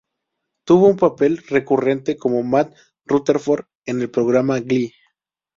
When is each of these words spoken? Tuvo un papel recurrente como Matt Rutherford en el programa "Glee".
Tuvo 0.65 0.87
un 0.87 0.97
papel 0.97 1.37
recurrente 1.47 2.17
como 2.17 2.41
Matt 2.41 2.73
Rutherford 3.05 3.65
en 3.85 4.01
el 4.01 4.09
programa 4.09 4.59
"Glee". 4.59 4.95